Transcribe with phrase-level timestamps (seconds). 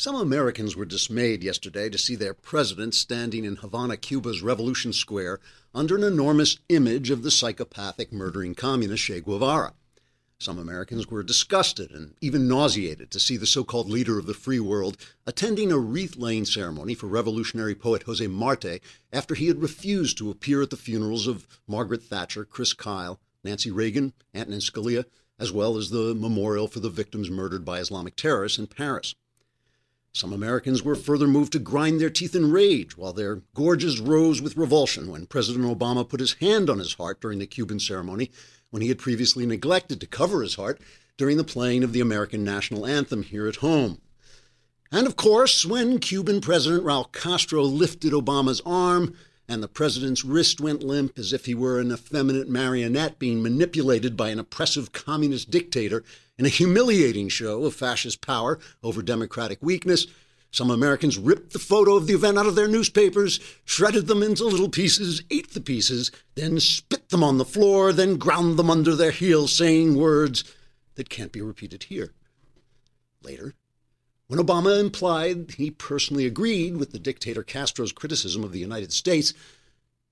[0.00, 5.40] Some Americans were dismayed yesterday to see their president standing in Havana, Cuba's Revolution Square
[5.74, 9.74] under an enormous image of the psychopathic murdering communist Che Guevara.
[10.38, 14.32] Some Americans were disgusted and even nauseated to see the so called leader of the
[14.32, 18.80] free world attending a wreath laying ceremony for revolutionary poet Jose Marti
[19.12, 23.70] after he had refused to appear at the funerals of Margaret Thatcher, Chris Kyle, Nancy
[23.70, 25.04] Reagan, Antonin Scalia,
[25.38, 29.14] as well as the memorial for the victims murdered by Islamic terrorists in Paris.
[30.12, 34.42] Some Americans were further moved to grind their teeth in rage while their gorges rose
[34.42, 38.30] with revulsion when President Obama put his hand on his heart during the Cuban ceremony
[38.70, 40.80] when he had previously neglected to cover his heart
[41.16, 44.00] during the playing of the American national anthem here at home.
[44.90, 49.14] And of course, when Cuban President Raul Castro lifted Obama's arm
[49.50, 54.16] and the president's wrist went limp as if he were an effeminate marionette being manipulated
[54.16, 56.02] by an oppressive communist dictator,
[56.40, 60.06] in a humiliating show of fascist power over democratic weakness,
[60.50, 64.44] some Americans ripped the photo of the event out of their newspapers, shredded them into
[64.44, 68.96] little pieces, ate the pieces, then spit them on the floor, then ground them under
[68.96, 70.42] their heels, saying words
[70.94, 72.14] that can't be repeated here.
[73.22, 73.52] Later,
[74.26, 79.34] when Obama implied he personally agreed with the dictator Castro's criticism of the United States,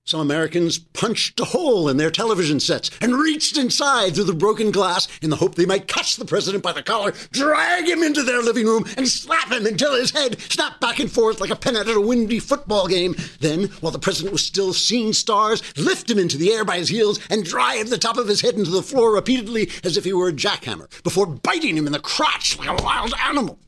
[0.09, 4.71] some Americans punched a hole in their television sets and reached inside through the broken
[4.71, 8.23] glass in the hope they might catch the president by the collar, drag him into
[8.23, 11.55] their living room, and slap him until his head snapped back and forth like a
[11.55, 13.15] pennant at a windy football game.
[13.39, 16.89] Then, while the president was still seeing stars, lift him into the air by his
[16.89, 20.13] heels and drive the top of his head into the floor repeatedly as if he
[20.13, 23.59] were a jackhammer, before biting him in the crotch like a wild animal.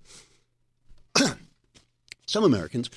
[2.25, 2.89] Some Americans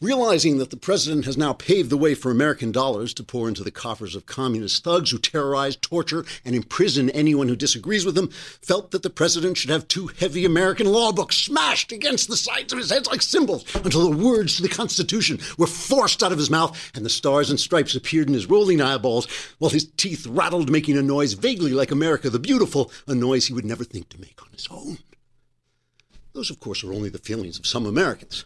[0.00, 3.64] Realizing that the president has now paved the way for American dollars to pour into
[3.64, 8.28] the coffers of communist thugs who terrorize, torture, and imprison anyone who disagrees with them,
[8.62, 12.72] felt that the president should have two heavy American law books smashed against the sides
[12.72, 16.38] of his head like cymbals until the words to the Constitution were forced out of
[16.38, 19.26] his mouth and the stars and stripes appeared in his rolling eyeballs
[19.58, 23.52] while his teeth rattled, making a noise vaguely like America the Beautiful, a noise he
[23.52, 24.98] would never think to make on his own.
[26.34, 28.44] Those, of course, are only the feelings of some Americans.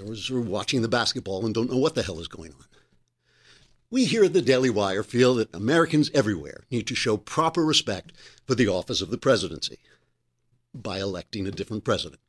[0.00, 2.64] Others are watching the basketball and don't know what the hell is going on.
[3.90, 8.12] We here at the Daily Wire feel that Americans everywhere need to show proper respect
[8.46, 9.78] for the office of the presidency
[10.74, 12.20] by electing a different president.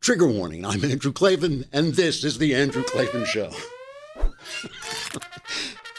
[0.00, 3.52] Trigger warning I'm Andrew Klavan, and this is The Andrew Klavan Show.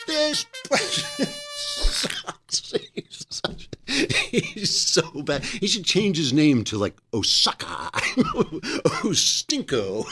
[0.07, 1.35] this president
[2.49, 3.71] sucks.
[3.85, 5.43] He's so bad.
[5.43, 7.65] He should change his name to like Osaka,
[9.03, 10.05] Ostinko.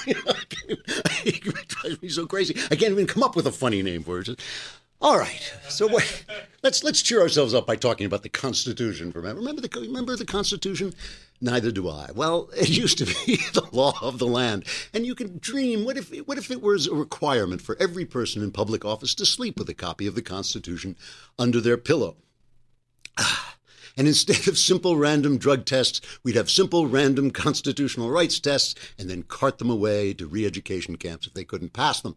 [1.24, 1.32] he
[1.68, 2.56] drives me so crazy.
[2.70, 4.40] I can't even come up with a funny name for it.
[5.02, 5.88] All right, so
[6.62, 9.12] let's let's cheer ourselves up by talking about the Constitution.
[9.16, 10.94] Remember the remember the Constitution.
[11.44, 12.10] Neither do I.
[12.14, 15.84] Well, it used to be the law of the land, and you can dream.
[15.84, 19.26] What if what if it was a requirement for every person in public office to
[19.26, 20.96] sleep with a copy of the Constitution
[21.40, 22.18] under their pillow?
[23.18, 23.48] Ah.
[23.98, 29.10] And instead of simple random drug tests, we'd have simple random constitutional rights tests and
[29.10, 32.16] then cart them away to re education camps if they couldn't pass them.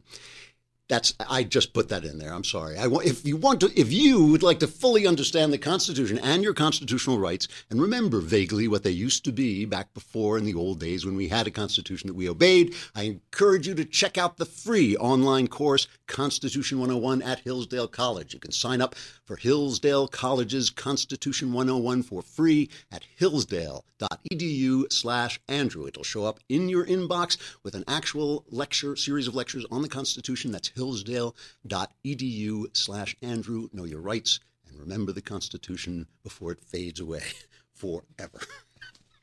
[0.88, 2.34] That's I just put that in there.
[2.34, 2.76] I'm sorry.
[2.76, 6.42] I if you want to, if you would like to fully understand the Constitution and
[6.42, 10.52] your constitutional rights, and remember vaguely what they used to be back before in the
[10.52, 14.18] old days when we had a Constitution that we obeyed, I encourage you to check
[14.18, 18.34] out the free online course Constitution 101 at Hillsdale College.
[18.34, 25.86] You can sign up for Hillsdale College's Constitution 101 for free at hillsdale.edu/andrew.
[25.86, 29.88] It'll show up in your inbox with an actual lecture series of lectures on the
[29.88, 30.52] Constitution.
[30.52, 33.68] That's hillsdale.edu slash Andrew.
[33.72, 37.22] Know your rights and remember the Constitution before it fades away
[37.72, 38.40] forever.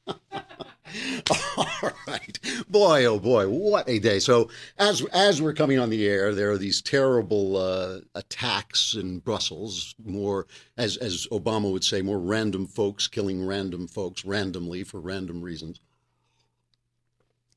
[1.57, 4.19] All right, boy, oh boy, what a day!
[4.19, 9.19] So as as we're coming on the air, there are these terrible uh, attacks in
[9.19, 9.95] Brussels.
[10.03, 10.47] More,
[10.77, 15.79] as as Obama would say, more random folks killing random folks randomly for random reasons.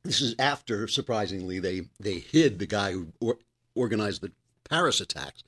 [0.05, 3.09] This is after, surprisingly, they they hid the guy who
[3.75, 4.33] organized the
[4.69, 5.45] Paris attacks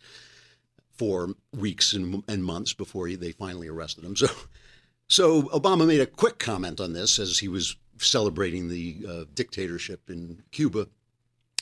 [0.96, 4.17] for weeks and, and months before he, they finally arrested him.
[4.26, 4.28] So,
[5.08, 10.11] so Obama made a quick comment on this as he was celebrating the uh, dictatorship
[10.11, 10.88] in Cuba.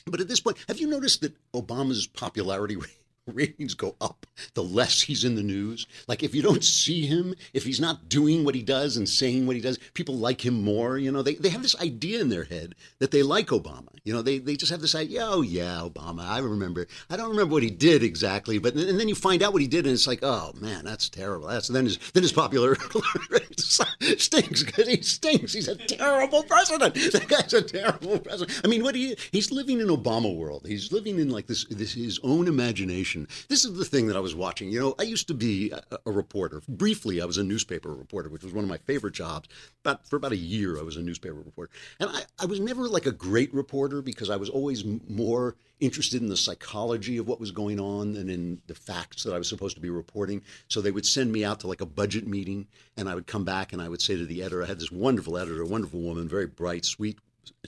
[0.07, 2.75] But at this point, have you noticed that Obama's popularity
[3.33, 5.87] ratings go up the less he's in the news.
[6.07, 9.47] Like if you don't see him, if he's not doing what he does and saying
[9.47, 10.97] what he does, people like him more.
[10.97, 13.89] You know, they, they have this idea in their head that they like Obama.
[14.03, 16.87] You know, they, they just have this idea, oh yeah, Obama, I remember.
[17.09, 19.67] I don't remember what he did exactly, but and then you find out what he
[19.67, 21.47] did and it's like, oh man, that's terrible.
[21.47, 22.75] That's then his then his popular
[23.57, 25.53] stinks because he stinks.
[25.53, 26.95] He's a terrible president.
[27.15, 28.61] That guy's a terrible president.
[28.63, 30.65] I mean, what he he's living in Obama world.
[30.67, 33.14] He's living in like this this his own imagination.
[33.47, 34.69] This is the thing that I was watching.
[34.71, 36.61] You know, I used to be a, a reporter.
[36.67, 39.47] Briefly, I was a newspaper reporter, which was one of my favorite jobs.
[39.83, 42.87] But for about a year, I was a newspaper reporter, and I, I was never
[42.87, 47.39] like a great reporter because I was always more interested in the psychology of what
[47.39, 50.41] was going on than in the facts that I was supposed to be reporting.
[50.67, 52.67] So they would send me out to like a budget meeting,
[52.97, 54.91] and I would come back and I would say to the editor, I had this
[54.91, 57.19] wonderful editor, a wonderful woman, very bright, sweet,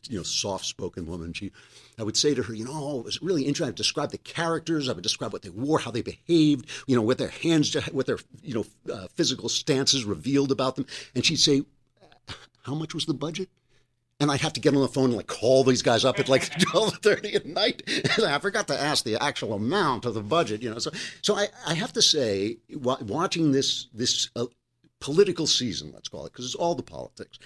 [0.10, 1.34] you know, soft-spoken woman.
[1.34, 1.52] She,
[2.00, 3.66] I would say to her, you know, it was really interesting.
[3.66, 4.88] I would describe the characters.
[4.88, 8.06] I would describe what they wore, how they behaved, you know, what their hands, what
[8.06, 10.86] their, you know, uh, physical stances revealed about them.
[11.16, 11.64] And she'd say,
[12.64, 13.50] how much was the budget?
[14.20, 16.30] and I'd have to get on the phone and like call these guys up at
[16.30, 17.84] like twelve thirty at night.
[18.18, 20.80] And I forgot to ask the actual amount of the budget, you know.
[20.80, 20.92] So,
[21.22, 24.46] so I, I have to say, watching this this uh,
[25.00, 27.38] political season, let's call it, because it's all the politics.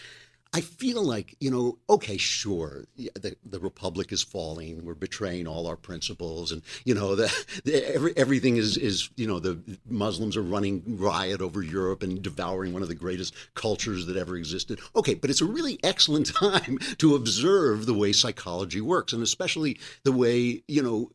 [0.54, 4.84] I feel like, you know, okay, sure, the, the republic is falling.
[4.84, 6.52] We're betraying all our principles.
[6.52, 7.34] And, you know, the,
[7.64, 12.22] the, every, everything is, is, you know, the Muslims are running riot over Europe and
[12.22, 14.82] devouring one of the greatest cultures that ever existed.
[14.94, 19.80] Okay, but it's a really excellent time to observe the way psychology works, and especially
[20.04, 21.12] the way, you know,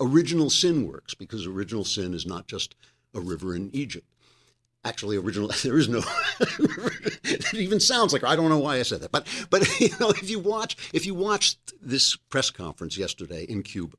[0.00, 2.74] original sin works, because original sin is not just
[3.14, 4.06] a river in Egypt
[4.84, 6.02] actually original there is no
[7.24, 10.10] it even sounds like I don't know why I said that but but you know
[10.10, 13.96] if you watch if you watched this press conference yesterday in Cuba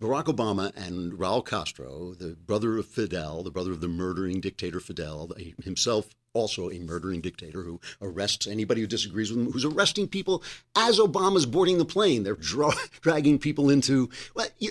[0.00, 4.80] Barack Obama and Raul Castro the brother of Fidel the brother of the murdering dictator
[4.80, 5.30] Fidel
[5.62, 10.42] himself also a murdering dictator who arrests anybody who disagrees with him, who's arresting people
[10.76, 12.22] as Obama's boarding the plane.
[12.22, 14.70] They're dra- dragging people into, well, you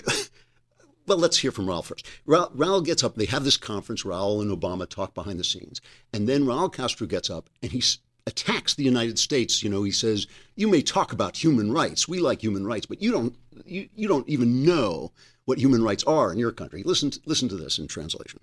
[1.10, 2.06] well, let's hear from Raul first.
[2.24, 3.16] Raul, Raul, gets up.
[3.16, 4.04] They have this conference.
[4.04, 5.80] Raul and Obama talk behind the scenes,
[6.12, 7.82] and then Raul Castro gets up and he
[8.28, 9.60] attacks the United States.
[9.60, 12.06] You know, he says, "You may talk about human rights.
[12.06, 13.34] We like human rights, but you don't.
[13.66, 15.10] You, you don't even know
[15.46, 18.38] what human rights are in your country." Listen, to, listen to this in translation.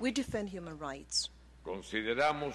[0.00, 1.28] We defend human rights.
[1.62, 2.54] Consideramos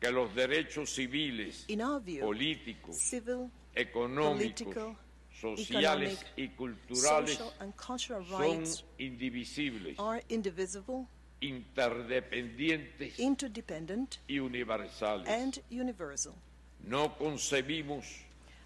[0.00, 4.96] que los derechos civiles, in our view, políticos, civil, económicos, political,
[5.44, 8.64] sociales y culturales son
[8.98, 11.06] indivisibles, are indivisible,
[11.40, 15.28] interdependientes interdependent, y universales.
[15.28, 16.34] and universal.
[16.86, 18.04] No concebimos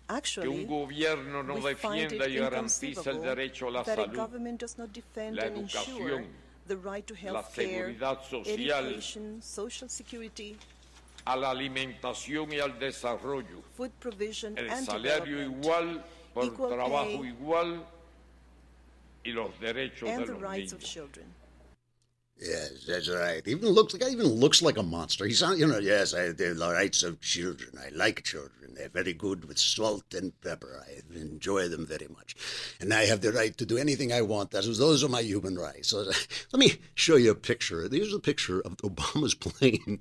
[0.09, 3.83] Actually, que un gobierno no we find defienda it y garantiza el derecho a la
[3.85, 5.85] that a salud, government does not defend la and ensure
[6.21, 6.27] educación,
[6.67, 10.57] the right to la health care, seguridad social, education, social security,
[11.27, 16.05] a la alimentación y al desarrollo, food provision, el and salario development, igual
[16.47, 17.87] por equal trabajo pay, igual
[19.25, 20.91] y los derechos and de the los rights of niños.
[20.93, 21.27] children.
[22.41, 23.43] Yes, that's right.
[23.47, 25.27] Even looks guy even looks like a monster.
[25.27, 25.79] He sounds, you know.
[25.79, 27.71] Yes, I, the rights of children.
[27.85, 28.75] I like children.
[28.77, 30.85] They're very good with salt and pepper.
[30.87, 32.37] I enjoy them very much,
[32.81, 34.53] and I have the right to do anything I want.
[34.53, 35.89] That is, those are my human rights.
[35.89, 36.05] So,
[36.53, 37.89] let me show you a picture.
[37.91, 39.99] Here's a picture of Obama's plane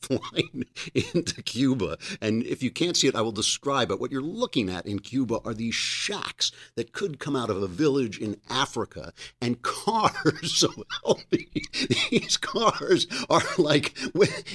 [0.00, 4.00] flying into Cuba, and if you can't see it, I will describe it.
[4.00, 7.68] What you're looking at in Cuba are these shacks that could come out of a
[7.68, 10.56] village in Africa, and cars.
[10.56, 10.68] So
[11.04, 11.46] help me
[12.10, 13.96] these cars are like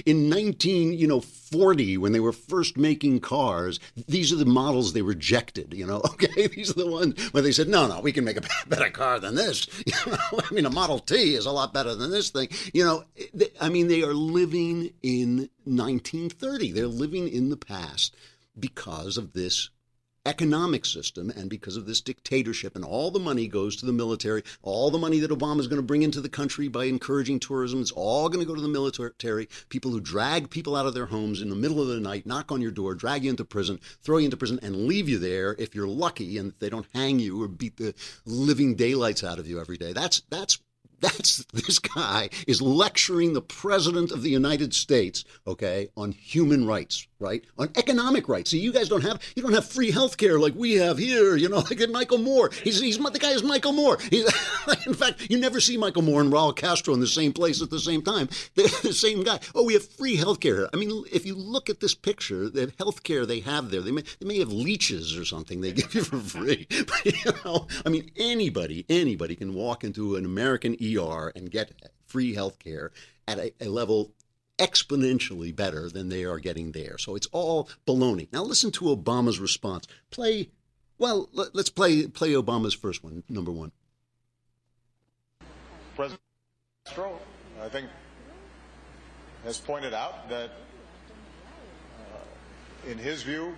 [0.06, 4.94] in 19 you know 40 when they were first making cars these are the models
[4.94, 6.48] they rejected you know okay?
[6.48, 9.20] These are the ones where they said no no we can make a better car
[9.20, 9.68] than this.
[9.86, 12.50] You know i mean a model t is a lot better than this thing.
[12.74, 13.04] You know
[13.60, 18.16] i mean they are living in 1930 they're living in the past
[18.60, 19.70] because of this
[20.26, 24.44] economic system and because of this dictatorship and all the money goes to the military
[24.62, 27.82] all the money that obama is going to bring into the country by encouraging tourism
[27.82, 31.08] is all going to go to the military people who drag people out of their
[31.08, 33.80] homes in the middle of the night knock on your door drag you into prison
[34.04, 37.18] throw you into prison and leave you there if you're lucky and they don't hang
[37.18, 37.94] you or beat the
[38.26, 40.60] living daylights out of you every day that's that's
[41.02, 47.08] that's this guy is lecturing the president of the United States, okay, on human rights.
[47.22, 47.46] Right?
[47.58, 48.52] On economic rights.
[48.52, 51.36] See, you guys don't have you don't have free health care like we have here.
[51.36, 52.50] You know, like Michael Moore.
[52.64, 53.98] He's he's the guy is Michael Moore.
[54.10, 54.26] He's,
[54.88, 57.70] in fact, you never see Michael Moore and Raul Castro in the same place at
[57.70, 58.30] the same time.
[58.56, 59.40] They're the same guy.
[59.54, 60.68] Oh, we have free health care.
[60.74, 63.92] I mean, if you look at this picture, the health care they have there, they
[63.92, 66.68] may they may have leeches or something they give you for free.
[66.70, 71.72] But you know, I mean, anybody anybody can walk into an American ER and get
[72.08, 72.92] free health care
[73.28, 74.12] at a, a level
[74.62, 76.98] exponentially better than they are getting there.
[77.00, 78.28] So it's all baloney.
[78.32, 79.88] Now listen to Obama's response.
[80.12, 80.50] Play,
[81.00, 83.72] well, let, us play play Obama's first one, number one.
[85.96, 86.22] President
[86.86, 87.20] Castro,
[87.62, 87.88] I think,
[89.44, 90.52] has pointed out that,
[92.00, 93.56] uh, in his view,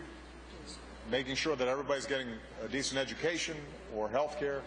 [1.11, 2.29] making sure that everybody's getting
[2.63, 3.57] a decent education
[3.93, 4.61] or health care,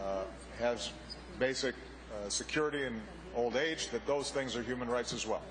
[0.00, 0.22] uh,
[0.58, 0.90] has
[1.38, 3.00] basic uh, security and
[3.34, 5.42] old age, that those things are human rights as well.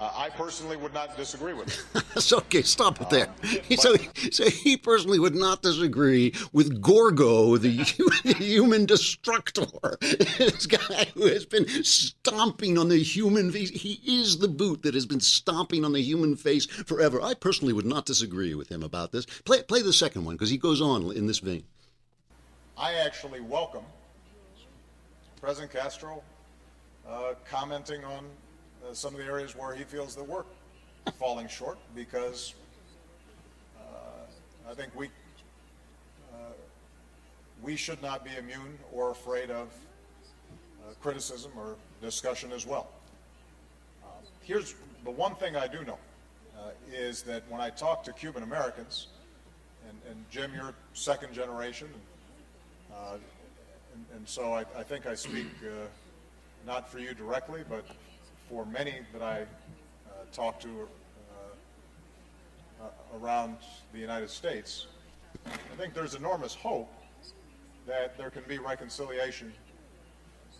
[0.00, 2.20] Uh, I personally would not disagree with it.
[2.20, 3.28] so, okay, stop it there.
[3.42, 3.96] Uh, so,
[4.30, 7.70] so he personally would not disagree with Gorgo, the
[8.38, 9.66] human destructor.
[10.00, 13.70] this guy who has been stomping on the human face.
[13.70, 17.20] He is the boot that has been stomping on the human face forever.
[17.20, 19.26] I personally would not disagree with him about this.
[19.44, 21.64] Play, play the second one because he goes on in this vein.
[22.76, 23.84] I actually welcome
[25.40, 26.22] President Castro
[27.48, 28.24] commenting on
[28.88, 30.44] uh, some of the areas where he feels that we're
[31.18, 32.54] falling short because
[33.78, 36.52] uh, I think we uh,
[37.62, 39.68] we should not be immune or afraid of
[40.48, 42.88] uh, criticism or discussion as well.
[44.42, 44.74] here's
[45.04, 45.98] the one thing I do know
[46.92, 49.08] is that when I talk to Cuban Americans,
[49.88, 51.88] and, and Jim, you're second generation,
[52.90, 53.20] and,
[53.94, 55.46] and, and so I, I, think I speak
[56.66, 57.84] not for you directly, but
[58.48, 60.88] for many that I uh, talk to
[62.80, 63.56] uh, uh, around
[63.92, 64.86] the United States,
[65.46, 66.92] I think there's enormous hope
[67.86, 69.52] that there can be reconciliation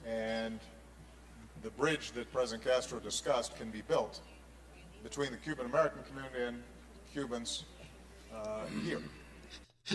[0.07, 0.59] and
[1.62, 4.21] the bridge that President Castro discussed can be built
[5.02, 6.62] between the Cuban American community and
[7.12, 7.64] Cubans
[8.35, 9.02] uh, here.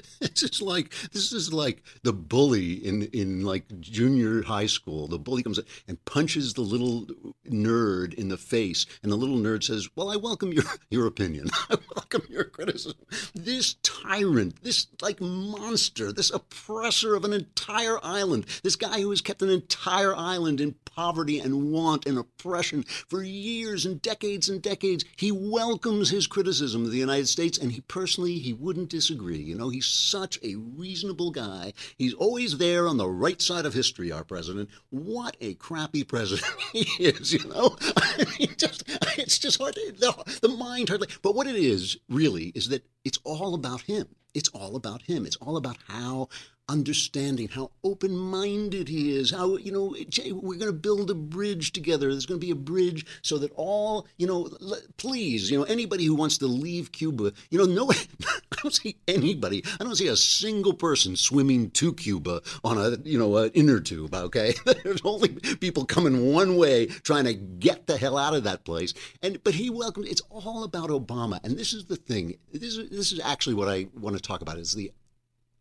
[0.20, 5.08] this is like this is like the bully in in like junior high school.
[5.08, 7.08] The bully comes and punches the little
[7.50, 11.50] nerd in the face, and the little nerd says, "Well, I welcome your your opinion.
[11.70, 13.00] I welcome your criticism."
[13.34, 19.22] This tyrant, this like monster, this oppressor of an entire island, this guy who has
[19.22, 24.62] kept an entire island in poverty and want and oppression for years and decades and
[24.62, 29.38] decades, he welcomes his criticism of the United States, and he personally he wouldn't disagree.
[29.38, 31.74] You know, he He's such a reasonable guy.
[31.98, 34.70] He's always there on the right side of history, our president.
[34.92, 37.76] What a crappy president he is, you know?
[37.98, 38.84] I mean, just,
[39.18, 41.10] it's just hard, to, the, the mind hardly.
[41.22, 44.08] But what it is, really, is that it's all about him.
[44.34, 45.26] It's all about him.
[45.26, 46.30] It's all about how
[46.70, 49.96] understanding how open minded he is, how, you know,
[50.34, 52.10] we're going to build a bridge together.
[52.10, 54.50] There's going to be a bridge so that all, you know,
[54.98, 57.92] please, you know, anybody who wants to leave Cuba, you know, no,
[58.26, 62.98] I don't see anybody, I don't see a single person swimming to Cuba on a,
[63.04, 64.54] you know, an inner tube, okay?
[64.84, 68.94] There's only people coming one way trying to get the hell out of that place.
[69.22, 71.44] And, but he welcomed, it's all about Obama.
[71.44, 74.42] And this is the thing, this is, this is actually what I want to talk
[74.42, 74.92] about is the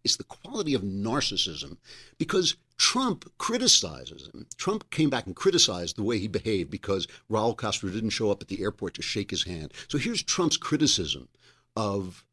[0.05, 1.77] is the quality of narcissism
[2.19, 4.47] because Trump criticizes him.
[4.57, 8.43] Trump came back and criticized the way he behaved because Raul Castro didn't show up
[8.43, 9.73] at the airport to shake his hand.
[9.89, 11.29] So here's Trump's criticism
[11.77, 12.25] of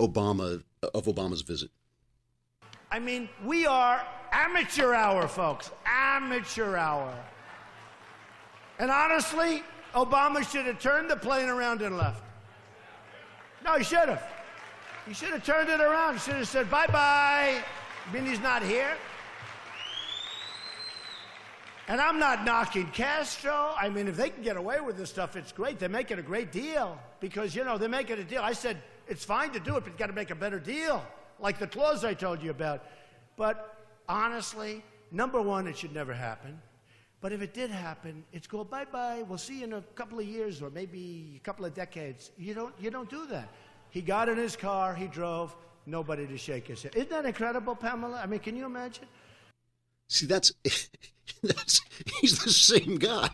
[0.00, 0.62] Obama
[0.94, 1.70] of Obama's visit.
[2.90, 5.70] I mean, we are amateur hour, folks.
[5.86, 7.14] Amateur hour.
[8.78, 9.62] And honestly,
[9.94, 12.22] Obama should have turned the plane around and left.
[13.64, 14.41] No, he should have.
[15.06, 16.14] He should have turned it around.
[16.14, 17.62] He should have said, bye bye.
[18.12, 18.96] Minnie's not here.
[21.88, 23.74] And I'm not knocking Castro.
[23.78, 25.78] I mean, if they can get away with this stuff, it's great.
[25.78, 28.40] They're making a great deal because, you know, they're making a deal.
[28.40, 28.78] I said,
[29.08, 31.04] it's fine to do it, but you got to make a better deal,
[31.40, 32.84] like the clause I told you about.
[33.36, 33.76] But
[34.08, 36.60] honestly, number one, it should never happen.
[37.20, 39.22] But if it did happen, it's go bye bye.
[39.28, 42.30] We'll see you in a couple of years or maybe a couple of decades.
[42.36, 43.48] You don't, you don't do that.
[43.92, 46.96] He got in his car, he drove, nobody to shake his hand.
[46.96, 48.18] Isn't that incredible, Pamela?
[48.22, 49.04] I mean, can you imagine?
[50.08, 50.88] See, that's That's,
[52.20, 53.30] he's the same guy.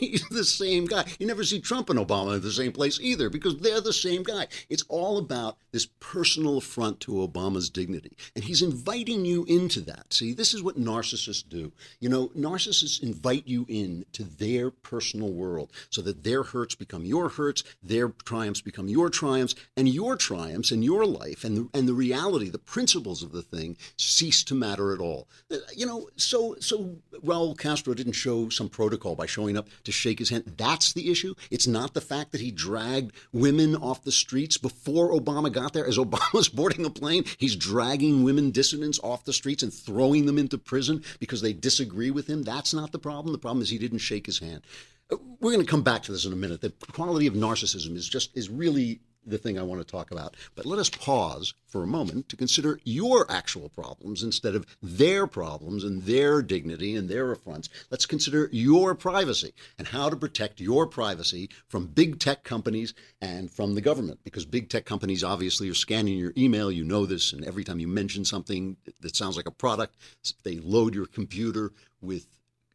[0.00, 1.04] He's the same guy.
[1.18, 4.22] You never see Trump and Obama in the same place either because they're the same
[4.22, 4.46] guy.
[4.68, 8.16] It's all about this personal affront to Obama's dignity.
[8.34, 10.12] And he's inviting you into that.
[10.12, 11.72] See, this is what narcissists do.
[12.00, 17.04] You know, narcissists invite you in to their personal world so that their hurts become
[17.04, 21.78] your hurts, their triumphs become your triumphs, and your triumphs in your life and the,
[21.78, 25.28] and the reality, the principles of the thing cease to matter at all.
[25.50, 26.96] Uh, You know, so so
[27.34, 30.54] Raul Castro didn't show some protocol by showing up to shake his hand.
[30.56, 31.34] That's the issue.
[31.50, 35.86] It's not the fact that he dragged women off the streets before Obama got there.
[35.86, 40.38] As Obama's boarding a plane, he's dragging women dissidents off the streets and throwing them
[40.38, 42.44] into prison because they disagree with him.
[42.44, 43.32] That's not the problem.
[43.32, 44.62] The problem is he didn't shake his hand.
[45.10, 46.60] Uh, We're going to come back to this in a minute.
[46.60, 50.36] The quality of narcissism is just is really the thing I want to talk about.
[50.54, 55.26] But let us pause for a moment to consider your actual problems instead of their
[55.26, 57.68] problems and their dignity and their affronts.
[57.90, 63.50] Let's consider your privacy and how to protect your privacy from big tech companies and
[63.50, 64.20] from the government.
[64.24, 66.70] Because big tech companies obviously are scanning your email.
[66.70, 67.32] You know this.
[67.32, 69.96] And every time you mention something that sounds like a product,
[70.44, 72.26] they load your computer with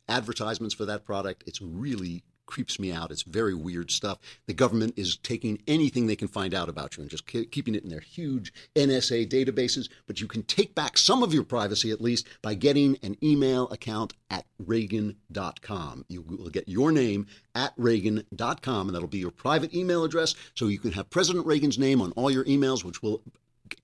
[0.10, 1.44] advertisements for that product.
[1.46, 3.12] It's really creeps me out.
[3.12, 4.18] It's very weird stuff.
[4.48, 7.76] The government is taking anything they can find out about you and just ke- keeping
[7.76, 9.88] it in their huge NSA databases.
[10.08, 13.70] But you can take back some of your privacy at least by getting an email
[13.70, 16.06] account at Reagan.com.
[16.10, 20.34] You will get your name at Reagan.com, and that'll be your private email address.
[20.56, 23.22] So you can have President Reagan's name on all your emails, which will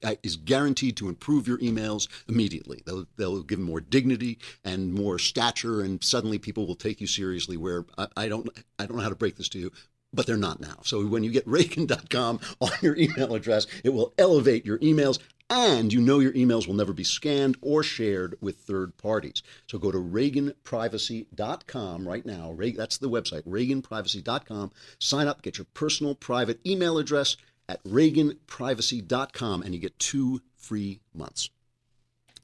[0.04, 2.82] Uh, is guaranteed to improve your emails immediately.
[2.86, 7.58] They'll, they'll give more dignity and more stature, and suddenly people will take you seriously.
[7.58, 8.50] Where I, I don't,
[8.80, 9.72] I don't know how to break this to you,
[10.14, 10.78] but they're not now.
[10.84, 15.20] So when you get Reagan.com on your email address, it will elevate your emails.
[15.48, 19.44] And you know your emails will never be scanned or shared with third parties.
[19.68, 22.58] So go to ReaganPrivacy.com right now.
[22.76, 24.72] That's the website, ReaganPrivacy.com.
[24.98, 27.38] Sign up, get your personal private email address
[27.68, 31.50] at reaganprivacy.com and you get two free months.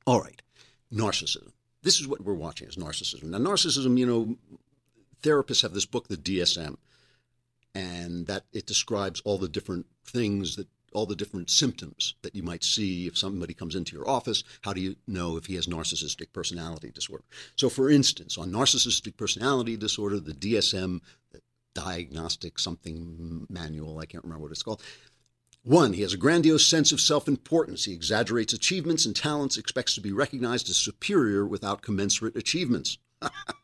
[0.06, 0.42] All right,
[0.94, 1.52] narcissism.
[1.84, 3.24] This is what we're watching is narcissism.
[3.24, 4.36] Now, narcissism, you know,
[5.24, 6.78] therapists have this book, the DSM,
[7.74, 12.44] and that it describes all the different things that all the different symptoms that you
[12.44, 14.44] might see if somebody comes into your office.
[14.62, 17.24] How do you know if he has narcissistic personality disorder?
[17.56, 21.00] So, for instance, on narcissistic personality disorder, the DSM,
[21.32, 21.42] the
[21.74, 24.84] diagnostic something manual, I can't remember what it's called.
[25.64, 27.86] One, he has a grandiose sense of self importance.
[27.86, 32.98] He exaggerates achievements and talents, expects to be recognized as superior without commensurate achievements.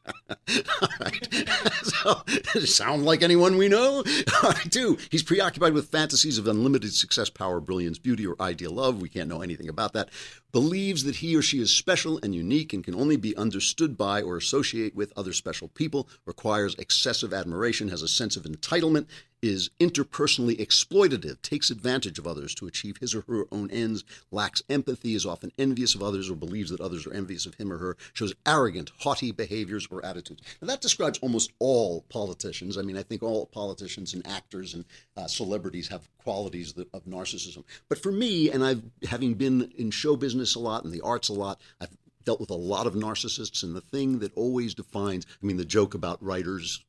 [0.82, 1.28] All right.
[1.84, 2.22] So,
[2.66, 4.04] sound like anyone we know?
[4.44, 4.98] Right, do.
[5.10, 9.02] he's preoccupied with fantasies of unlimited success, power, brilliance, beauty, or ideal love.
[9.02, 10.10] We can't know anything about that.
[10.52, 14.22] Believes that he or she is special and unique and can only be understood by
[14.22, 16.08] or associate with other special people.
[16.26, 19.08] Requires excessive admiration, has a sense of entitlement,
[19.42, 24.64] is interpersonally exploitative, takes advantage of others to achieve his or her own ends, lacks
[24.70, 27.78] empathy, is often envious of others or believes that others are envious of him or
[27.78, 30.42] her, shows arrogant, haughty behaviors or attitudes.
[30.62, 32.78] Now, that describes almost all politicians.
[32.78, 37.06] I mean, I think all politicians and actors and uh, celebrities have qualities that, of
[37.06, 37.64] narcissism.
[37.90, 41.30] But for me, and I've having been in show business a lot and the arts
[41.30, 41.90] a lot, I've
[42.28, 45.64] dealt with a lot of narcissists and the thing that always defines i mean the
[45.64, 46.84] joke about writers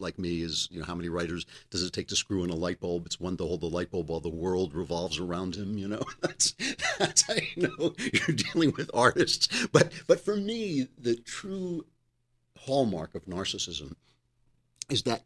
[0.00, 2.56] like me is you know how many writers does it take to screw in a
[2.56, 5.78] light bulb it's one to hold the light bulb while the world revolves around him
[5.78, 6.56] you know that's
[6.98, 11.84] that's how you know you're dealing with artists but but for me the true
[12.66, 13.94] hallmark of narcissism
[14.88, 15.22] is that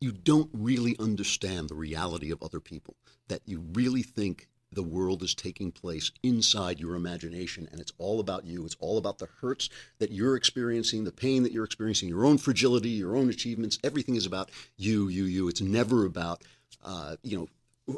[0.00, 2.94] you don't really understand the reality of other people
[3.28, 8.20] that you really think the world is taking place inside your imagination and it's all
[8.20, 8.64] about you.
[8.64, 12.38] It's all about the hurts that you're experiencing the pain that you're experiencing your own
[12.38, 13.78] fragility your own achievements.
[13.82, 15.48] Everything is about you you you.
[15.48, 16.42] It's never about
[16.84, 17.48] uh, you know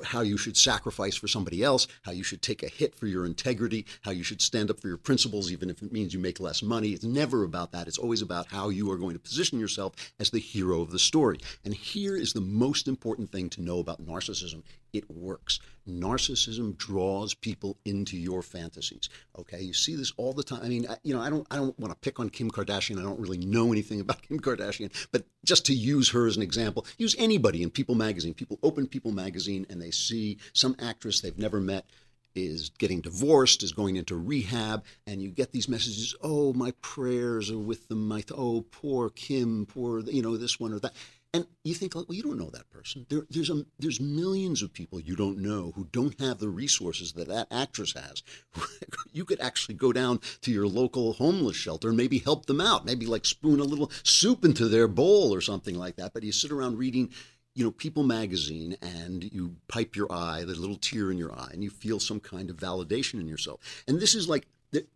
[0.04, 3.26] how you should sacrifice for somebody else, how you should take a hit for your
[3.26, 6.40] integrity, how you should stand up for your principles, even if it means you make
[6.40, 6.90] less money.
[6.90, 7.88] It's never about that.
[7.88, 10.98] It's always about how you are going to position yourself as the hero of the
[10.98, 11.38] story.
[11.64, 15.60] And here is the most important thing to know about narcissism it works.
[15.88, 19.08] Narcissism draws people into your fantasies.
[19.38, 20.60] Okay, you see this all the time.
[20.62, 22.98] I mean, I, you know, I don't, I don't want to pick on Kim Kardashian.
[22.98, 26.42] I don't really know anything about Kim Kardashian, but just to use her as an
[26.42, 28.34] example, use anybody in People Magazine.
[28.34, 31.86] People open People Magazine and they see some actress they've never met
[32.34, 36.14] is getting divorced, is going into rehab, and you get these messages.
[36.22, 38.06] Oh, my prayers are with them.
[38.06, 40.94] My th- oh, poor Kim, poor you know this one or that
[41.32, 43.06] And you think, well, you don't know that person.
[43.08, 47.12] There, there's a, there's millions of people you don't know who don't have the resources
[47.12, 48.24] that that actress has.
[49.12, 52.84] you could actually go down to your local homeless shelter and maybe help them out.
[52.84, 56.12] Maybe like spoon a little soup into their bowl or something like that.
[56.12, 57.10] But you sit around reading
[57.54, 61.50] you know, People magazine and you pipe your eye, the little tear in your eye,
[61.52, 63.60] and you feel some kind of validation in yourself.
[63.88, 64.86] And this is like the,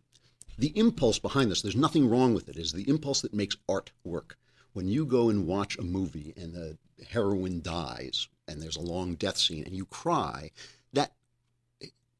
[0.57, 3.91] the impulse behind this, there's nothing wrong with it, is the impulse that makes art
[4.03, 4.37] work.
[4.75, 6.77] When you go and watch a movie and the
[7.09, 10.51] heroine dies and there's a long death scene and you cry,
[10.91, 11.13] that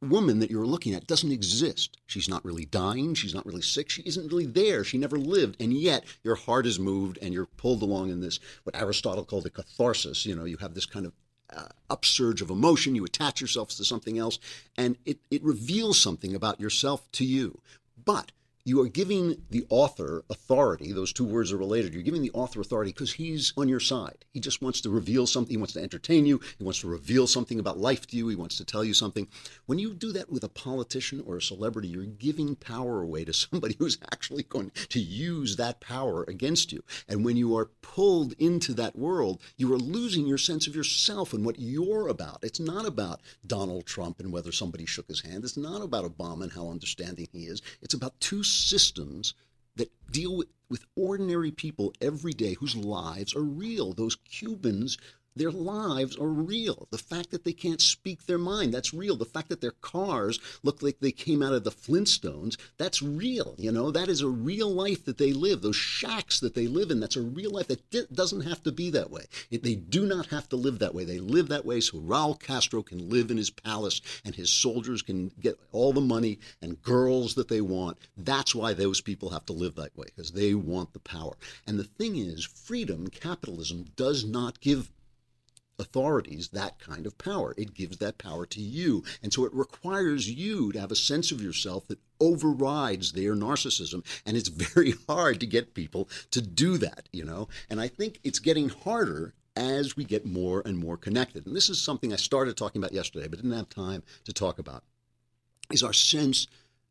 [0.01, 1.97] woman that you're looking at doesn't exist.
[2.05, 3.13] She's not really dying.
[3.13, 3.89] She's not really sick.
[3.89, 4.85] She isn't really there.
[4.85, 5.61] She never lived.
[5.61, 9.45] And yet your heart is moved and you're pulled along in this, what Aristotle called
[9.45, 10.25] a catharsis.
[10.25, 11.11] You know, you have this kind of
[11.53, 12.95] uh, upsurge of emotion.
[12.95, 14.39] You attach yourselves to something else
[14.77, 17.59] and it, it reveals something about yourself to you.
[18.01, 18.31] But
[18.65, 20.91] you are giving the author authority.
[20.91, 21.93] Those two words are related.
[21.93, 24.25] You're giving the author authority because he's on your side.
[24.33, 25.51] He just wants to reveal something.
[25.51, 26.41] He wants to entertain you.
[26.57, 28.27] He wants to reveal something about life to you.
[28.27, 29.27] He wants to tell you something.
[29.67, 33.33] When you do that with a politician or a celebrity, you're giving power away to
[33.33, 36.83] somebody who's actually going to use that power against you.
[37.07, 41.33] And when you are pulled into that world, you are losing your sense of yourself
[41.33, 42.39] and what you're about.
[42.41, 45.43] It's not about Donald Trump and whether somebody shook his hand.
[45.43, 47.61] It's not about Obama and how understanding he is.
[47.83, 49.33] It's about two systems
[49.75, 53.93] that deal with, with ordinary people every day whose lives are real.
[53.93, 54.97] Those Cubans
[55.35, 56.87] their lives are real.
[56.91, 59.15] The fact that they can't speak their mind, that's real.
[59.15, 63.55] The fact that their cars look like they came out of the Flintstones, that's real.
[63.57, 65.61] You know, that is a real life that they live.
[65.61, 68.89] Those shacks that they live in, that's a real life that doesn't have to be
[68.91, 69.25] that way.
[69.51, 71.05] They do not have to live that way.
[71.05, 75.01] They live that way so Raul Castro can live in his palace and his soldiers
[75.01, 77.97] can get all the money and girls that they want.
[78.17, 81.33] That's why those people have to live that way, because they want the power.
[81.67, 84.91] And the thing is, freedom, capitalism, does not give
[85.79, 87.53] authorities that kind of power.
[87.57, 89.03] It gives that power to you.
[89.21, 94.05] And so it requires you to have a sense of yourself that overrides their narcissism.
[94.25, 97.47] And it's very hard to get people to do that, you know?
[97.69, 101.45] And I think it's getting harder as we get more and more connected.
[101.45, 104.59] And this is something I started talking about yesterday, but didn't have time to talk
[104.59, 104.83] about,
[105.71, 106.47] is our sense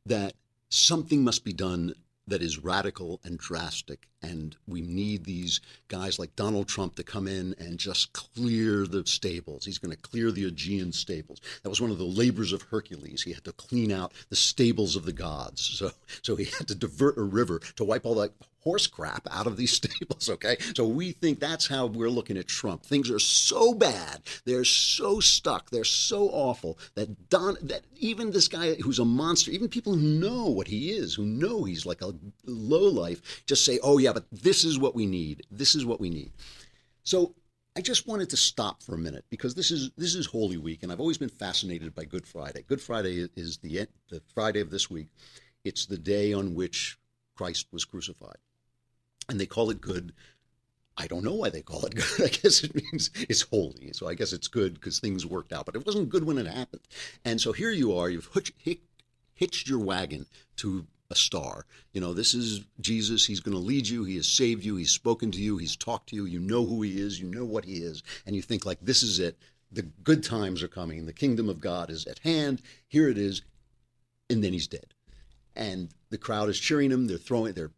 [0.07, 0.35] that
[0.71, 1.95] something must be done
[2.27, 4.09] that is radical and drastic.
[4.31, 9.05] And we need these guys like Donald Trump to come in and just clear the
[9.07, 9.65] stables.
[9.65, 11.41] He's going to clear the Augean stables.
[11.63, 13.23] That was one of the labors of Hercules.
[13.23, 15.63] He had to clean out the stables of the gods.
[15.63, 15.91] So,
[16.23, 18.33] so he had to divert a river to wipe all that
[18.65, 20.57] horse crap out of these stables, okay?
[20.75, 22.83] So we think that's how we're looking at Trump.
[22.83, 28.49] Things are so bad, they're so stuck, they're so awful that Don that even this
[28.49, 32.01] guy who's a monster, even people who know what he is, who know he's like
[32.01, 32.15] a
[32.47, 35.47] low life, just say, "Oh yeah, but this is what we need.
[35.51, 36.33] This is what we need."
[37.03, 37.35] So
[37.77, 40.83] I just wanted to stop for a minute because this is this is Holy Week,
[40.83, 42.65] and I've always been fascinated by Good Friday.
[42.67, 45.09] Good Friday is the the Friday of this week.
[45.65, 46.99] It's the day on which
[47.37, 48.37] Christ was crucified
[49.29, 50.13] and they call it good.
[50.97, 52.25] I don't know why they call it good.
[52.25, 53.93] I guess it means it's holy.
[53.93, 55.67] So I guess it's good because things worked out.
[55.67, 56.83] But it wasn't good when it happened.
[57.25, 58.09] And so here you are.
[58.09, 58.31] You've
[59.35, 61.67] hitched your wagon to a star.
[61.93, 63.27] You know, this is Jesus.
[63.27, 64.05] He's going to lead you.
[64.05, 64.77] He has saved you.
[64.77, 65.57] He's spoken to you.
[65.59, 66.25] He's talked to you.
[66.25, 67.21] You know who he is.
[67.21, 68.03] You know what he is.
[68.27, 69.39] And you think, like, this is it.
[69.71, 71.07] The good times are coming.
[71.07, 72.63] The kingdom of God is at hand.
[72.87, 73.43] Here it is.
[74.31, 74.95] And then he's dead
[75.57, 77.07] and the crowd is cheering him.
[77.07, 77.71] They're throwing, they're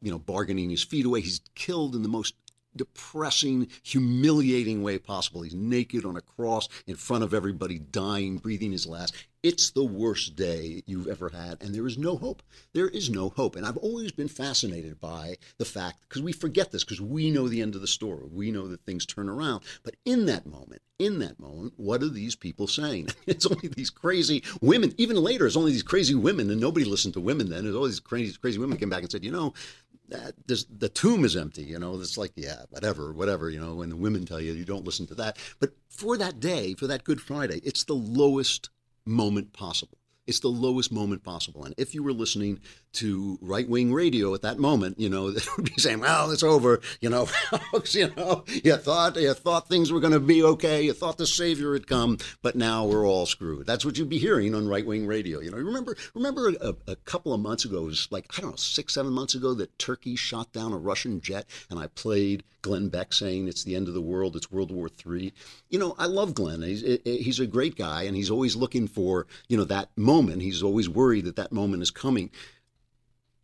[0.00, 1.20] you know bargaining his feet away.
[1.20, 2.34] He's killed in the most
[2.76, 5.42] depressing, humiliating way possible.
[5.42, 9.14] He's naked on a cross in front of everybody, dying, breathing his last.
[9.42, 12.42] It's the worst day you've ever had, and there is no hope.
[12.74, 13.54] There is no hope.
[13.54, 17.46] And I've always been fascinated by the fact, because we forget this, because we know
[17.46, 18.26] the end of the story.
[18.32, 19.62] We know that things turn around.
[19.84, 23.08] But in that moment, in that moment, what are these people saying?
[23.28, 24.94] It's only these crazy women.
[24.96, 27.62] Even later, it's only these crazy women, and nobody listened to women then.
[27.62, 29.52] There's all these crazy, crazy women came back and said, you know,
[30.08, 31.62] the tomb is empty.
[31.62, 33.50] You know, it's like, yeah, whatever, whatever.
[33.50, 35.36] You know, when the women tell you, you don't listen to that.
[35.60, 38.70] But for that day, for that Good Friday, it's the lowest
[39.04, 39.98] moment possible.
[40.28, 41.64] It's the lowest moment possible.
[41.64, 42.60] And if you were listening
[42.92, 46.42] to right wing radio at that moment, you know, they would be saying, well, it's
[46.42, 46.80] over.
[47.00, 47.26] You know,
[47.90, 50.82] you know, you thought, you thought things were going to be okay.
[50.82, 53.66] You thought the savior had come, but now we're all screwed.
[53.66, 55.40] That's what you'd be hearing on right wing radio.
[55.40, 58.50] You know, remember, remember a, a couple of months ago, it was like, I don't
[58.50, 62.44] know, six, seven months ago that Turkey shot down a Russian jet and I played
[62.62, 65.32] Glenn Beck saying it's the end of the world, it's World War III.
[65.68, 66.62] You know, I love Glenn.
[66.62, 70.42] He's, he's a great guy and he's always looking for, you know, that moment.
[70.42, 72.30] He's always worried that that moment is coming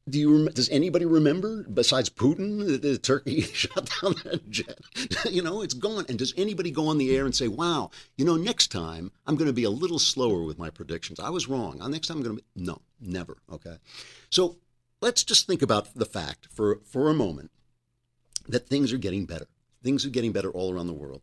[0.09, 4.79] do you does anybody remember besides Putin the Turkey shot down that jet?
[5.31, 6.05] you know, it's gone.
[6.09, 9.37] And does anybody go on the air and say, "Wow, you know, next time I'm
[9.37, 11.19] going to be a little slower with my predictions.
[11.19, 11.81] I was wrong.
[11.81, 13.77] Uh, Next time I'm going to be no, never." Okay,
[14.31, 14.57] so
[15.01, 17.51] let's just think about the fact for for a moment
[18.49, 19.47] that things are getting better.
[19.83, 21.23] Things are getting better all around the world.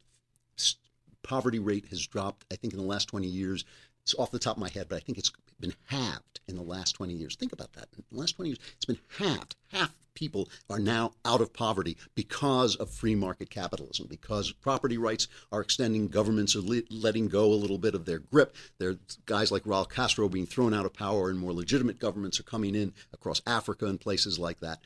[1.23, 2.45] Poverty rate has dropped.
[2.51, 3.65] I think in the last 20 years.
[4.03, 6.63] It's off the top of my head, but I think it's been halved in the
[6.63, 7.35] last 20 years.
[7.35, 7.87] Think about that.
[7.95, 9.55] In the last 20 years, it's been halved.
[9.71, 15.27] Half people are now out of poverty because of free market capitalism, because property rights
[15.51, 18.55] are extending, governments are le- letting go a little bit of their grip.
[18.79, 22.39] There are guys like Raul Castro being thrown out of power, and more legitimate governments
[22.39, 24.79] are coming in across Africa and places like that.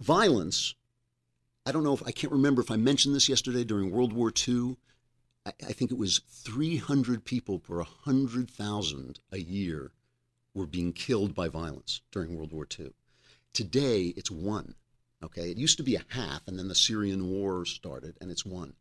[0.00, 0.74] Violence,
[1.66, 4.32] I don't know if I can't remember if I mentioned this yesterday during World War
[4.48, 4.76] II.
[5.44, 9.92] I, I think it was 300 people per 100,000 a year
[10.54, 12.92] were being killed by violence during World War II.
[13.52, 14.74] Today, it's one.
[15.22, 18.46] Okay, it used to be a half, and then the Syrian war started, and it's
[18.46, 18.72] one.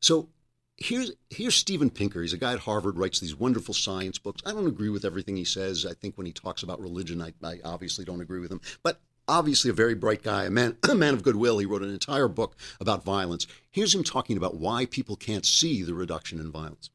[0.00, 0.28] So
[0.76, 2.22] here's here's Steven Pinker.
[2.22, 4.42] He's a guy at Harvard, writes these wonderful science books.
[4.46, 5.84] I don't agree with everything he says.
[5.84, 8.60] I think when he talks about religion, I, I obviously don't agree with him.
[8.84, 9.00] But
[9.32, 11.58] obviously a very bright guy, a man, a man of goodwill.
[11.58, 13.46] He wrote an entire book about violence.
[13.70, 16.90] Here's him talking about why people can't see the reduction in violence.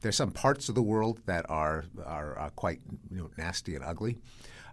[0.00, 3.84] There's some parts of the world that are are, uh quite you know, nasty and
[3.84, 4.18] ugly.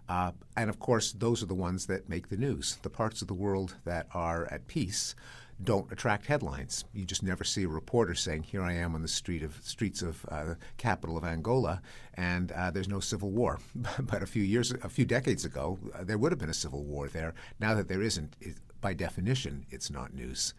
[0.08, 2.78] Uh, and of course, those are the ones that make the news.
[2.82, 5.14] The parts of the world that are at peace
[5.62, 6.84] don't attract headlines.
[6.92, 10.02] You just never see a reporter saying, "Here I am on the street of streets
[10.02, 11.82] of uh, the capital of Angola,
[12.14, 13.58] and uh, there's no civil war."
[14.00, 16.84] but a few years, a few decades ago, uh, there would have been a civil
[16.84, 17.34] war there.
[17.58, 20.54] Now that there isn't, it, by definition, it's not news.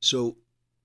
[0.00, 0.36] So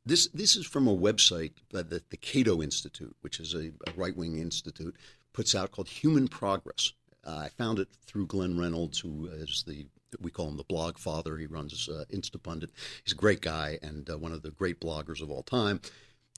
[0.06, 3.93] this this is from a website that the, the Cato Institute, which is a, a
[3.95, 4.95] right wing institute,
[5.34, 6.93] puts out called Human Progress.
[7.26, 9.86] Uh, I found it through Glenn Reynolds, who is the
[10.20, 11.38] we call him the blog father.
[11.38, 12.70] He runs uh, Instapundit.
[13.04, 15.82] He's a great guy and uh, one of the great bloggers of all time.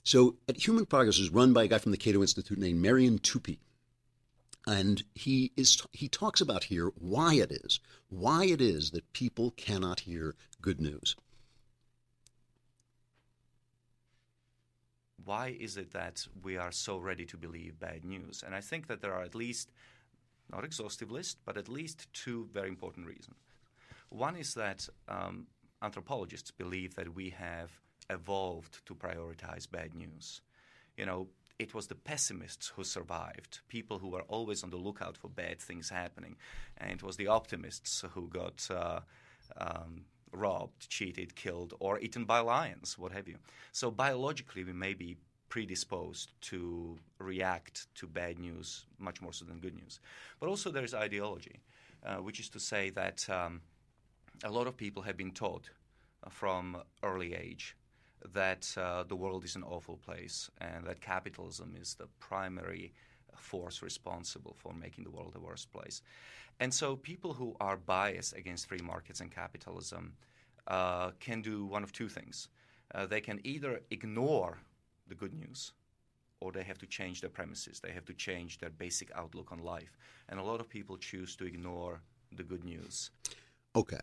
[0.02, 3.18] So, at Human Progress is run by a guy from the Cato Institute named Marian
[3.18, 3.58] Tupy.
[4.66, 9.52] and he is he talks about here why it is why it is that people
[9.52, 11.16] cannot hear good news.
[15.30, 18.42] why is it that we are so ready to believe bad news?
[18.44, 19.70] And I think that there are at least,
[20.50, 23.36] not exhaustive list, but at least two very important reasons.
[24.10, 25.46] One is that um,
[25.82, 27.70] anthropologists believe that we have
[28.10, 30.42] evolved to prioritize bad news.
[30.96, 35.16] You know, it was the pessimists who survived, people who were always on the lookout
[35.16, 36.36] for bad things happening,
[36.78, 39.00] and it was the optimists who got uh,
[39.56, 43.36] um, robbed, cheated, killed, or eaten by lions, what have you.
[43.72, 45.18] So biologically, we may be
[45.48, 50.00] predisposed to react to bad news much more so than good news.
[50.40, 51.60] But also, there's ideology,
[52.04, 53.60] uh, which is to say that um,
[54.44, 55.70] a lot of people have been taught
[56.24, 57.76] uh, from early age
[58.32, 62.92] that uh, the world is an awful place and that capitalism is the primary
[63.36, 66.02] force responsible for making the world a worse place.
[66.58, 70.12] And so people who are biased against free markets and capitalism
[70.66, 72.48] uh, can do one of two things.
[72.94, 74.58] Uh, they can either ignore
[75.08, 75.72] the good news
[76.40, 77.80] or they have to change their premises.
[77.80, 79.98] They have to change their basic outlook on life.
[80.28, 83.10] And a lot of people choose to ignore the good news.
[83.74, 84.00] Okay.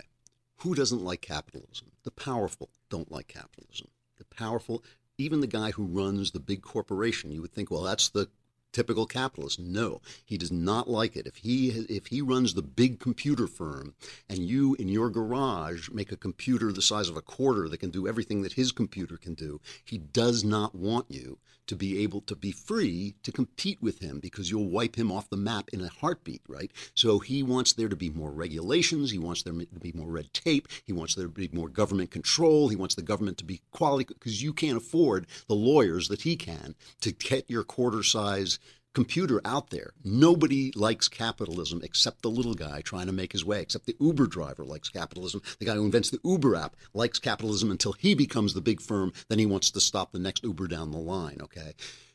[0.61, 1.91] Who doesn't like capitalism?
[2.03, 3.89] The powerful don't like capitalism.
[4.17, 4.83] The powerful,
[5.17, 8.29] even the guy who runs the big corporation, you would think, well, that's the
[8.77, 9.59] typical capitalist.
[9.59, 11.25] No, he does not like it.
[11.25, 13.95] If he if he runs the big computer firm
[14.29, 17.89] and you in your garage make a computer the size of a quarter that can
[17.89, 22.21] do everything that his computer can do, he does not want you to be able
[22.21, 25.81] to be free to compete with him because you'll wipe him off the map in
[25.81, 26.71] a heartbeat, right?
[26.95, 30.33] So he wants there to be more regulations, he wants there to be more red
[30.33, 33.61] tape, he wants there to be more government control, he wants the government to be
[33.71, 38.59] quality because you can't afford the lawyers that he can to get your quarter size
[38.97, 39.91] computer out there.
[40.03, 44.25] Nobody likes capitalism except the little guy trying to make his way, except the Uber
[44.25, 45.43] driver likes capitalism.
[45.59, 49.13] The guy who invents the Uber app likes capitalism until he becomes the big firm.
[49.29, 51.73] Then he wants to stop the next Uber down the line, okay?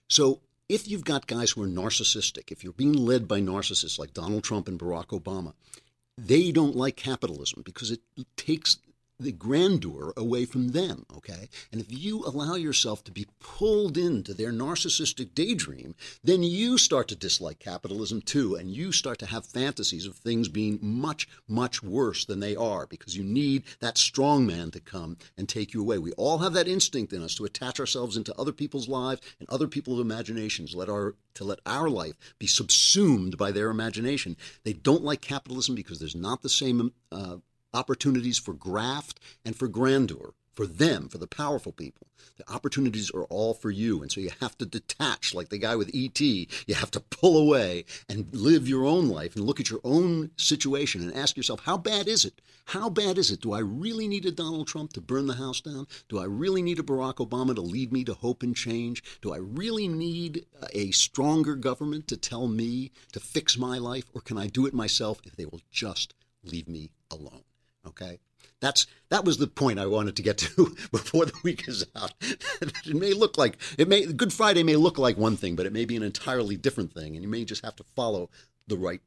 [0.09, 4.13] So if you've got guys who are narcissistic, if you're being led by narcissists like
[4.13, 5.53] Donald Trump and Barack Obama,
[6.19, 8.01] they don't like capitalism because it
[8.37, 8.79] takes
[9.23, 11.49] the grandeur away from them, okay?
[11.71, 17.09] And if you allow yourself to be pulled into their narcissistic daydream, then you start
[17.09, 21.83] to dislike capitalism too, and you start to have fantasies of things being much, much
[21.83, 25.81] worse than they are because you need that strong man to come and take you
[25.81, 25.99] away.
[25.99, 29.49] We all have that instinct in us to attach ourselves into other people's lives and
[29.49, 34.37] other people's imaginations, let our to let our life be subsumed by their imagination.
[34.65, 37.37] They don't like capitalism because there's not the same uh,
[37.75, 42.07] opportunities for graft and for grandeur for them, for the powerful people.
[42.37, 44.03] The opportunities are all for you.
[44.03, 46.21] And so you have to detach, like the guy with ET.
[46.21, 50.31] You have to pull away and live your own life and look at your own
[50.37, 52.41] situation and ask yourself, how bad is it?
[52.67, 53.41] How bad is it?
[53.41, 55.87] Do I really need a Donald Trump to burn the house down?
[56.09, 59.03] Do I really need a Barack Obama to lead me to hope and change?
[59.21, 64.05] Do I really need a stronger government to tell me to fix my life?
[64.15, 67.45] Or can I do it myself if they will just leave me alone?
[67.87, 68.19] Okay?
[68.61, 72.15] That's that was the point I wanted to get to before the week is out.
[72.21, 75.73] it may look like it may Good Friday may look like one thing, but it
[75.73, 78.31] may be an entirely different thing, and you may just have to follow
[78.69, 79.01] the right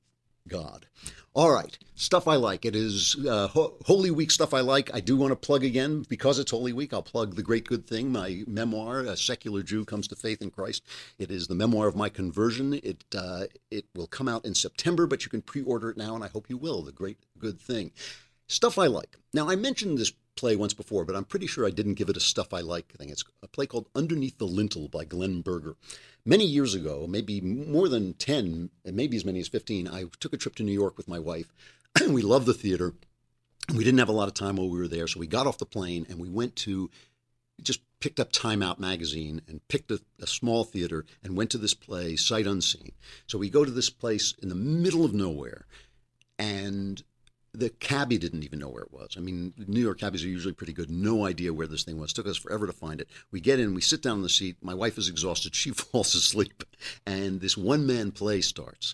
[0.48, 0.88] God.
[1.34, 2.66] All right, stuff I like.
[2.66, 4.94] It is uh, Ho- Holy Week stuff I like.
[4.94, 6.94] I do want to plug again because it's Holy Week.
[6.94, 10.52] I'll plug the Great Good Thing, my memoir, "A Secular Jew Comes to Faith in
[10.52, 10.84] Christ."
[11.18, 12.74] It is the memoir of my conversion.
[12.74, 16.24] It uh, it will come out in September, but you can pre-order it now, and
[16.24, 16.82] I hope you will.
[16.84, 17.92] The Great Good Thing.
[18.48, 19.18] Stuff I like.
[19.34, 22.18] Now, I mentioned this play once before, but I'm pretty sure I didn't give it
[22.18, 23.10] a stuff I like thing.
[23.10, 25.76] It's a play called Underneath the Lintel by Glen Berger.
[26.26, 30.38] Many years ago, maybe more than 10, maybe as many as 15, I took a
[30.38, 31.54] trip to New York with my wife.
[32.10, 32.94] we loved the theater.
[33.74, 35.58] We didn't have a lot of time while we were there, so we got off
[35.58, 36.90] the plane and we went to
[37.62, 41.58] just picked up Time Out magazine and picked a, a, small theater and went to
[41.58, 42.92] this play, sight unseen.
[43.28, 45.66] So we go to this place in the middle of nowhere,
[46.38, 47.02] and
[47.56, 49.16] the cabbie didn't even know where it was.
[49.18, 50.90] I mean, New York cabbies are usually pretty good.
[50.90, 52.14] No idea where this thing was.
[52.14, 53.10] Took us forever to find it.
[53.32, 54.58] We get in, we sit down in the seat.
[54.62, 55.54] My wife is exhausted.
[55.66, 56.64] She falls asleep,
[57.08, 58.94] and this one man play starts.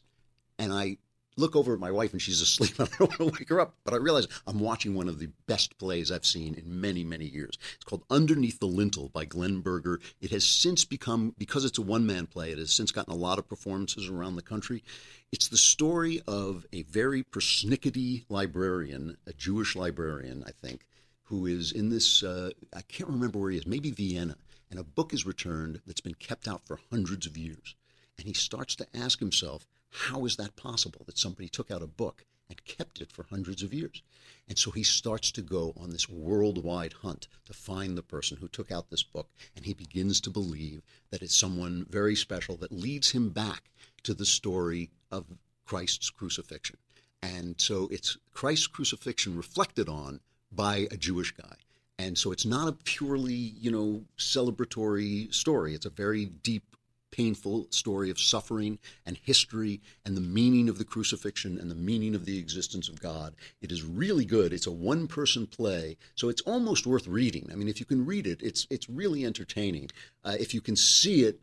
[0.58, 0.98] And I
[1.38, 2.76] look over at my wife, and she's asleep.
[2.80, 5.30] I don't want to wake her up, but I realize I'm watching one of the
[5.48, 7.58] best plays I've seen in many, many years.
[7.76, 10.00] It's called Underneath the Lintel by Glen Berger.
[10.22, 13.18] It has since become, because it's a one man play, it has since gotten a
[13.18, 14.84] lot of performances around the country.
[15.32, 20.86] It's the story of a very persnickety librarian, a Jewish librarian, I think,
[21.24, 24.36] who is in this, uh, I can't remember where he is, maybe Vienna,
[24.70, 27.76] and a book is returned that's been kept out for hundreds of years.
[28.18, 31.88] And he starts to ask himself, how is that possible that somebody took out a
[31.88, 34.02] book and kept it for hundreds of years?
[34.50, 38.50] And so he starts to go on this worldwide hunt to find the person who
[38.50, 39.30] took out this book.
[39.56, 43.72] And he begins to believe that it's someone very special that leads him back
[44.04, 45.26] to the story of
[45.66, 46.78] Christ's crucifixion.
[47.22, 50.20] And so it's Christ's crucifixion reflected on
[50.52, 51.56] by a Jewish guy.
[52.00, 55.76] And so it's not a purely, you know, celebratory story.
[55.76, 56.76] It's a very deep,
[57.12, 62.16] painful story of suffering and history and the meaning of the crucifixion and the meaning
[62.16, 63.36] of the existence of God.
[63.62, 64.52] It is really good.
[64.52, 67.50] It's a one person play, so it's almost worth reading.
[67.52, 69.92] I mean, if you can read it, it's, it's really entertaining.
[70.24, 71.40] Uh, if you can see it,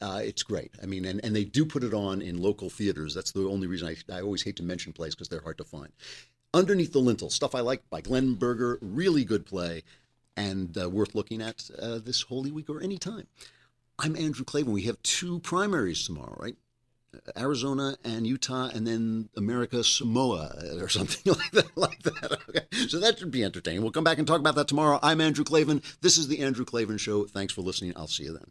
[0.00, 0.72] uh, it's great.
[0.82, 3.14] I mean, and, and they do put it on in local theaters.
[3.14, 5.64] That's the only reason I, I always hate to mention plays because they're hard to
[5.64, 5.92] find.
[6.54, 9.82] Underneath the Lintel, stuff I like by Glen Berger, really good play
[10.36, 13.26] and uh, worth looking at uh, this Holy Week or any time.
[13.98, 14.72] I'm Andrew Klavan.
[14.72, 16.56] We have two primaries tomorrow, right?
[17.36, 21.76] Arizona and Utah, and then America Samoa or something like that.
[21.76, 22.38] Like that.
[22.48, 23.82] Okay, so that should be entertaining.
[23.82, 25.00] We'll come back and talk about that tomorrow.
[25.02, 25.82] I'm Andrew Klavan.
[26.00, 27.24] This is the Andrew Klavan Show.
[27.24, 27.92] Thanks for listening.
[27.96, 28.50] I'll see you then.